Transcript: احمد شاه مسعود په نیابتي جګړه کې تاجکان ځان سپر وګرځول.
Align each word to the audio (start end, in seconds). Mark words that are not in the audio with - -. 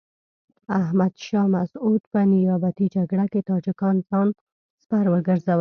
احمد 0.81 1.13
شاه 1.25 1.47
مسعود 1.55 2.01
په 2.11 2.19
نیابتي 2.31 2.85
جګړه 2.95 3.25
کې 3.31 3.39
تاجکان 3.51 3.95
ځان 4.09 4.27
سپر 4.81 5.05
وګرځول. 5.09 5.49